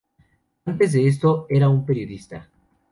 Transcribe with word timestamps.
Antes 0.65 0.93
de 0.93 1.07
esto 1.07 1.45
era 1.47 1.69
un 1.69 1.85
periodista. 1.85 2.49